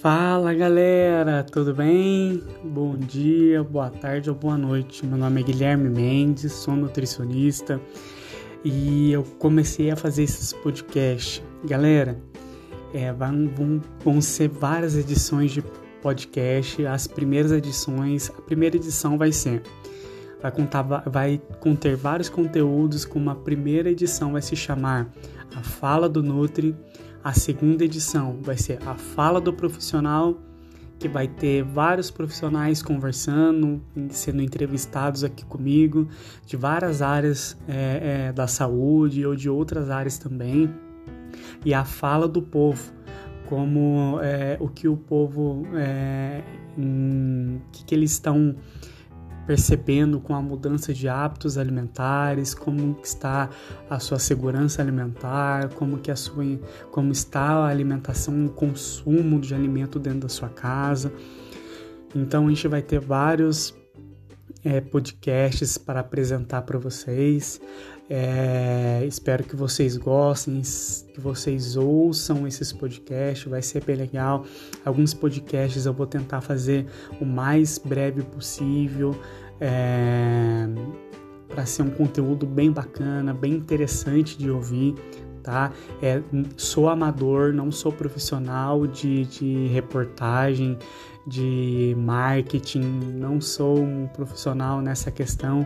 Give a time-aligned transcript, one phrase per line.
[0.00, 2.42] Fala galera, tudo bem?
[2.64, 5.04] Bom dia, boa tarde ou boa noite.
[5.04, 7.78] Meu nome é Guilherme Mendes, sou nutricionista
[8.64, 11.42] e eu comecei a fazer esses podcasts.
[11.66, 12.18] Galera,
[12.94, 15.60] é, vão, vão, vão ser várias edições de
[16.00, 16.86] podcast.
[16.86, 19.62] As primeiras edições, a primeira edição vai ser
[20.40, 25.12] vai contar vai conter vários conteúdos, como a primeira edição vai se chamar
[25.54, 26.74] A Fala do Nutri
[27.22, 30.38] a segunda edição vai ser a fala do profissional,
[30.98, 36.08] que vai ter vários profissionais conversando, sendo entrevistados aqui comigo,
[36.46, 40.70] de várias áreas é, é, da saúde ou de outras áreas também.
[41.64, 42.92] E a fala do povo,
[43.46, 46.42] como é, o que o povo, é,
[46.78, 48.56] hum, que, que eles estão
[49.46, 53.50] percebendo com a mudança de hábitos alimentares, como está
[53.88, 56.44] a sua segurança alimentar, como que a sua
[56.90, 61.12] como está a alimentação, o consumo de alimento dentro da sua casa.
[62.14, 63.74] Então a gente vai ter vários
[64.64, 67.60] é, podcasts para apresentar para vocês.
[68.12, 70.60] É, espero que vocês gostem,
[71.14, 74.44] que vocês ouçam esses podcasts, vai ser bem legal.
[74.84, 76.86] Alguns podcasts eu vou tentar fazer
[77.20, 79.14] o mais breve possível,
[79.60, 80.66] é,
[81.48, 84.96] para ser um conteúdo bem bacana, bem interessante de ouvir,
[85.40, 85.72] tá?
[86.02, 86.20] É,
[86.56, 90.76] sou amador, não sou profissional de, de reportagem,
[91.24, 92.82] de marketing,
[93.14, 95.64] não sou um profissional nessa questão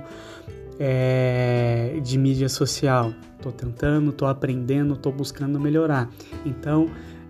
[0.79, 3.13] é, de mídia social.
[3.41, 6.11] Tô tentando, tô aprendendo, tô buscando melhorar.
[6.45, 6.89] Então,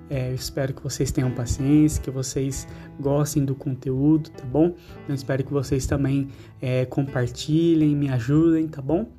[0.09, 2.69] é, eu espero que vocês tenham paciência, que vocês
[3.01, 4.75] gostem do conteúdo, tá bom?
[5.09, 6.29] Eu espero que vocês também
[6.61, 9.11] é, compartilhem, me ajudem, tá bom?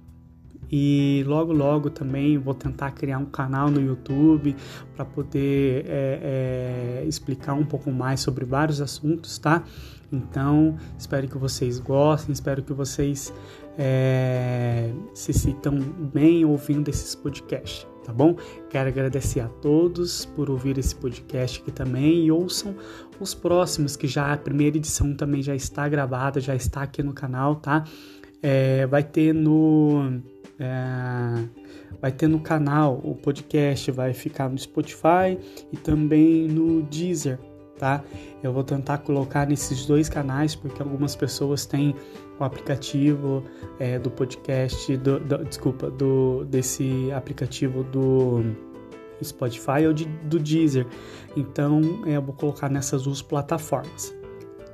[0.71, 4.55] E logo, logo também vou tentar criar um canal no YouTube
[4.95, 9.63] para poder é, é, explicar um pouco mais sobre vários assuntos, tá?
[10.11, 13.33] Então, espero que vocês gostem, espero que vocês
[13.77, 15.77] é, se sintam
[16.13, 18.35] bem ouvindo esses podcasts, tá bom?
[18.69, 22.75] Quero agradecer a todos por ouvir esse podcast aqui também e ouçam
[23.19, 27.13] os próximos, que já a primeira edição também já está gravada, já está aqui no
[27.13, 27.83] canal, tá?
[28.41, 30.21] É, vai ter no.
[30.59, 31.43] É,
[32.01, 35.37] vai ter no canal o podcast, vai ficar no Spotify
[35.71, 37.39] e também no Deezer,
[37.77, 38.03] tá?
[38.41, 41.93] Eu vou tentar colocar nesses dois canais porque algumas pessoas têm
[42.39, 43.43] o aplicativo
[43.79, 48.43] é, do podcast, do, do, desculpa, do desse aplicativo do
[49.23, 50.85] Spotify ou de, do Deezer.
[51.35, 54.15] Então é, eu vou colocar nessas duas plataformas,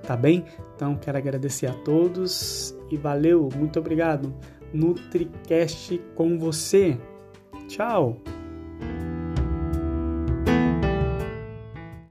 [0.03, 0.45] tá bem?
[0.75, 4.33] Então quero agradecer a todos e valeu, muito obrigado.
[4.73, 6.97] NutriCast com você.
[7.67, 8.17] Tchau!